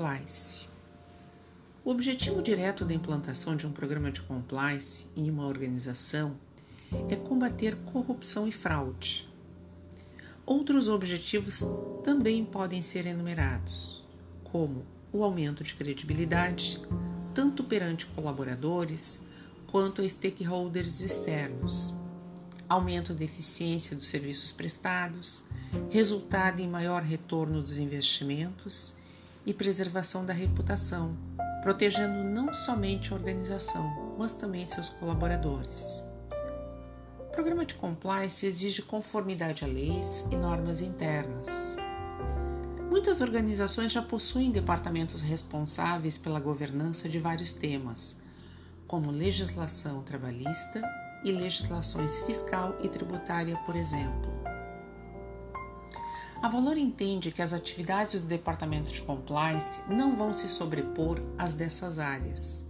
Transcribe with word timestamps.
Compliance. 0.00 0.66
O 1.84 1.90
objetivo 1.90 2.40
direto 2.40 2.86
da 2.86 2.94
implantação 2.94 3.54
de 3.54 3.66
um 3.66 3.70
programa 3.70 4.10
de 4.10 4.22
compliance 4.22 5.06
em 5.14 5.28
uma 5.28 5.46
organização 5.46 6.38
é 7.10 7.16
combater 7.16 7.76
corrupção 7.92 8.48
e 8.48 8.52
fraude. 8.52 9.28
Outros 10.46 10.88
objetivos 10.88 11.66
também 12.02 12.46
podem 12.46 12.80
ser 12.80 13.04
enumerados, 13.04 14.02
como 14.42 14.86
o 15.12 15.22
aumento 15.22 15.62
de 15.62 15.74
credibilidade, 15.74 16.80
tanto 17.34 17.62
perante 17.62 18.06
colaboradores 18.06 19.20
quanto 19.66 20.08
stakeholders 20.08 21.02
externos, 21.02 21.92
aumento 22.66 23.12
da 23.12 23.24
eficiência 23.24 23.94
dos 23.94 24.08
serviços 24.08 24.50
prestados, 24.50 25.44
resultado 25.90 26.60
em 26.60 26.66
maior 26.66 27.02
retorno 27.02 27.60
dos 27.60 27.76
investimentos 27.76 28.98
e 29.44 29.54
preservação 29.54 30.24
da 30.24 30.32
reputação, 30.32 31.16
protegendo 31.62 32.24
não 32.24 32.52
somente 32.52 33.12
a 33.12 33.16
organização, 33.16 34.14
mas 34.18 34.32
também 34.32 34.66
seus 34.66 34.88
colaboradores. 34.88 36.02
O 37.18 37.32
programa 37.32 37.64
de 37.64 37.74
compliance 37.74 38.44
exige 38.44 38.82
conformidade 38.82 39.64
a 39.64 39.66
leis 39.66 40.26
e 40.30 40.36
normas 40.36 40.80
internas. 40.80 41.76
Muitas 42.90 43.20
organizações 43.20 43.92
já 43.92 44.02
possuem 44.02 44.50
departamentos 44.50 45.22
responsáveis 45.22 46.18
pela 46.18 46.40
governança 46.40 47.08
de 47.08 47.18
vários 47.18 47.52
temas, 47.52 48.16
como 48.86 49.12
legislação 49.12 50.02
trabalhista 50.02 50.82
e 51.24 51.30
legislações 51.30 52.18
fiscal 52.22 52.76
e 52.82 52.88
tributária, 52.88 53.56
por 53.58 53.76
exemplo. 53.76 54.39
A 56.42 56.48
Valor 56.48 56.78
entende 56.78 57.30
que 57.30 57.42
as 57.42 57.52
atividades 57.52 58.22
do 58.22 58.26
Departamento 58.26 58.90
de 58.90 59.02
Compliance 59.02 59.78
não 59.86 60.16
vão 60.16 60.32
se 60.32 60.48
sobrepor 60.48 61.20
às 61.36 61.52
dessas 61.52 61.98
áreas, 61.98 62.64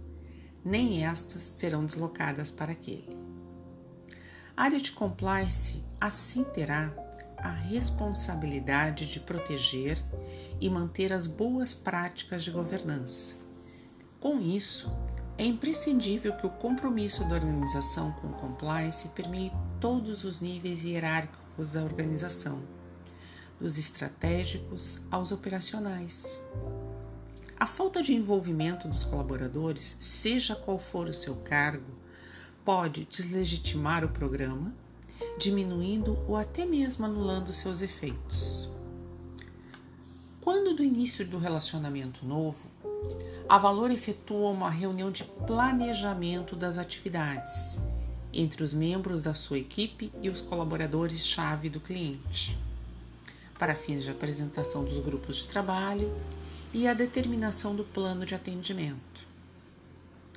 nem 0.61 1.05
estas 1.05 1.41
serão 1.43 1.85
deslocadas 1.85 2.51
para 2.51 2.73
aquele. 2.73 3.17
A 4.57 4.63
área 4.63 4.77
de 4.77 4.91
Compliance 4.91 5.81
assim 6.01 6.43
terá 6.43 6.93
a 7.37 7.49
responsabilidade 7.49 9.05
de 9.05 9.21
proteger 9.21 10.03
e 10.59 10.69
manter 10.69 11.13
as 11.13 11.25
boas 11.25 11.73
práticas 11.73 12.43
de 12.43 12.51
governança. 12.51 13.37
Com 14.19 14.37
isso, 14.41 14.91
é 15.37 15.45
imprescindível 15.45 16.33
que 16.33 16.45
o 16.45 16.51
compromisso 16.51 17.23
da 17.23 17.35
organização 17.35 18.11
com 18.11 18.27
o 18.27 18.33
compliance 18.33 19.07
permeie 19.07 19.53
todos 19.79 20.25
os 20.25 20.41
níveis 20.41 20.83
hierárquicos 20.83 21.71
da 21.71 21.83
organização 21.83 22.80
dos 23.61 23.77
estratégicos 23.77 24.99
aos 25.11 25.31
operacionais. 25.31 26.43
A 27.59 27.67
falta 27.67 28.01
de 28.01 28.11
envolvimento 28.11 28.87
dos 28.87 29.03
colaboradores, 29.03 29.95
seja 29.99 30.55
qual 30.55 30.79
for 30.79 31.07
o 31.07 31.13
seu 31.13 31.35
cargo, 31.35 31.93
pode 32.65 33.05
deslegitimar 33.05 34.03
o 34.03 34.09
programa, 34.09 34.73
diminuindo 35.37 36.17
ou 36.27 36.35
até 36.35 36.65
mesmo 36.65 37.05
anulando 37.05 37.53
seus 37.53 37.81
efeitos. 37.81 38.67
Quando 40.41 40.75
do 40.75 40.83
início 40.83 41.23
do 41.23 41.37
relacionamento 41.37 42.25
novo, 42.25 42.67
a 43.47 43.59
Valor 43.59 43.91
efetua 43.91 44.49
uma 44.49 44.71
reunião 44.71 45.11
de 45.11 45.23
planejamento 45.23 46.55
das 46.55 46.79
atividades 46.79 47.79
entre 48.33 48.63
os 48.63 48.73
membros 48.73 49.21
da 49.21 49.35
sua 49.35 49.59
equipe 49.59 50.11
e 50.19 50.29
os 50.29 50.41
colaboradores-chave 50.41 51.69
do 51.69 51.79
cliente 51.79 52.57
para 53.61 53.75
fins 53.75 54.03
de 54.03 54.09
apresentação 54.09 54.83
dos 54.83 54.97
grupos 54.97 55.35
de 55.35 55.47
trabalho 55.47 56.11
e 56.73 56.87
a 56.87 56.95
determinação 56.95 57.75
do 57.75 57.83
plano 57.83 58.25
de 58.25 58.33
atendimento. 58.33 59.27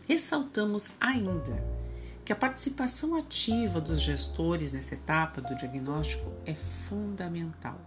Ressaltamos 0.06 0.92
ainda 1.00 1.66
que 2.22 2.34
a 2.34 2.36
participação 2.36 3.14
ativa 3.14 3.80
dos 3.80 4.02
gestores 4.02 4.74
nessa 4.74 4.92
etapa 4.92 5.40
do 5.40 5.54
diagnóstico 5.54 6.30
é 6.44 6.54
fundamental. 6.54 7.80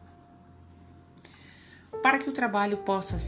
Para 2.01 2.17
que 2.17 2.31
o 2.31 2.33
trabalho 2.33 2.77
possa 2.77 3.19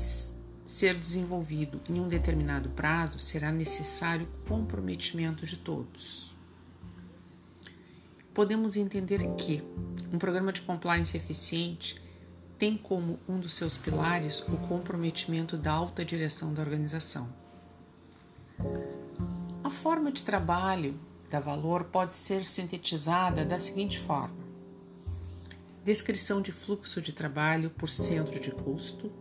ser 0.65 0.95
desenvolvido 0.95 1.79
em 1.87 1.99
um 1.99 2.07
determinado 2.07 2.71
prazo, 2.71 3.19
será 3.19 3.51
necessário 3.51 4.27
comprometimento 4.47 5.45
de 5.45 5.57
todos. 5.57 6.35
Podemos 8.39 8.77
entender 8.77 9.19
que 9.35 9.61
um 10.13 10.17
programa 10.17 10.53
de 10.53 10.61
compliance 10.61 11.17
eficiente 11.17 12.01
tem 12.57 12.77
como 12.77 13.19
um 13.27 13.37
dos 13.37 13.51
seus 13.51 13.75
pilares 13.75 14.39
o 14.39 14.55
comprometimento 14.69 15.57
da 15.57 15.73
alta 15.73 16.05
direção 16.05 16.53
da 16.53 16.61
organização. 16.61 17.27
A 19.61 19.69
forma 19.69 20.09
de 20.09 20.23
trabalho 20.23 20.97
da 21.29 21.41
Valor 21.41 21.83
pode 21.83 22.15
ser 22.15 22.45
sintetizada 22.45 23.43
da 23.43 23.59
seguinte 23.59 23.99
forma: 23.99 24.47
descrição 25.83 26.41
de 26.41 26.53
fluxo 26.53 27.01
de 27.01 27.11
trabalho 27.11 27.69
por 27.71 27.89
centro 27.89 28.39
de 28.39 28.51
custo, 28.51 29.11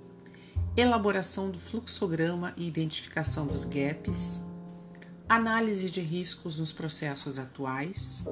elaboração 0.76 1.50
do 1.50 1.58
fluxograma 1.58 2.54
e 2.56 2.68
identificação 2.68 3.48
dos 3.48 3.64
gaps, 3.64 4.40
análise 5.28 5.90
de 5.90 6.00
riscos 6.00 6.60
nos 6.60 6.70
processos 6.70 7.36
atuais, 7.36 8.24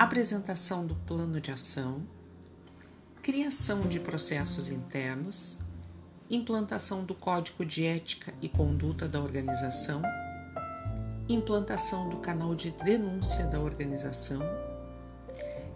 apresentação 0.00 0.86
do 0.86 0.94
plano 0.94 1.38
de 1.42 1.50
ação, 1.50 2.02
criação 3.20 3.82
de 3.82 4.00
processos 4.00 4.70
internos, 4.70 5.58
implantação 6.30 7.04
do 7.04 7.14
código 7.14 7.66
de 7.66 7.84
ética 7.84 8.32
e 8.40 8.48
conduta 8.48 9.06
da 9.06 9.20
organização, 9.20 10.00
implantação 11.28 12.08
do 12.08 12.16
canal 12.16 12.54
de 12.54 12.70
denúncia 12.70 13.46
da 13.46 13.60
organização, 13.60 14.40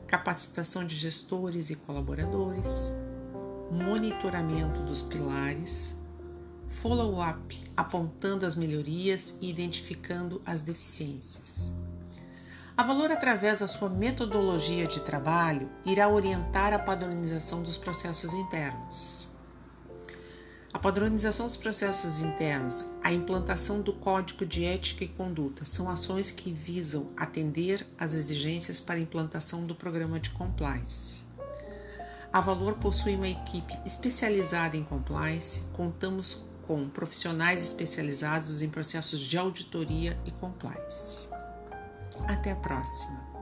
capacitação 0.06 0.86
de 0.86 0.96
gestores 0.96 1.68
e 1.68 1.76
colaboradores, 1.76 2.94
monitoramento 3.70 4.80
dos 4.84 5.02
pilares, 5.02 5.94
follow-up 6.66 7.70
apontando 7.76 8.46
as 8.46 8.54
melhorias 8.54 9.34
e 9.42 9.50
identificando 9.50 10.40
as 10.46 10.62
deficiências. 10.62 11.74
A 12.76 12.82
Valor, 12.82 13.12
através 13.12 13.60
da 13.60 13.68
sua 13.68 13.88
metodologia 13.88 14.84
de 14.84 14.98
trabalho, 14.98 15.70
irá 15.84 16.08
orientar 16.08 16.72
a 16.72 16.78
padronização 16.78 17.62
dos 17.62 17.78
processos 17.78 18.32
internos. 18.32 19.28
A 20.72 20.78
padronização 20.80 21.46
dos 21.46 21.56
processos 21.56 22.18
internos, 22.18 22.84
a 23.00 23.12
implantação 23.12 23.80
do 23.80 23.92
código 23.92 24.44
de 24.44 24.64
ética 24.64 25.04
e 25.04 25.08
conduta 25.08 25.64
são 25.64 25.88
ações 25.88 26.32
que 26.32 26.52
visam 26.52 27.10
atender 27.16 27.86
às 27.96 28.12
exigências 28.12 28.80
para 28.80 28.96
a 28.96 29.02
implantação 29.02 29.64
do 29.64 29.76
programa 29.76 30.18
de 30.18 30.30
compliance. 30.30 31.22
A 32.32 32.40
Valor 32.40 32.74
possui 32.78 33.14
uma 33.14 33.28
equipe 33.28 33.72
especializada 33.86 34.76
em 34.76 34.82
compliance, 34.82 35.60
contamos 35.72 36.44
com 36.66 36.88
profissionais 36.88 37.64
especializados 37.64 38.62
em 38.62 38.68
processos 38.68 39.20
de 39.20 39.38
auditoria 39.38 40.16
e 40.26 40.32
compliance. 40.32 41.33
Até 42.26 42.52
a 42.52 42.56
próxima! 42.56 43.33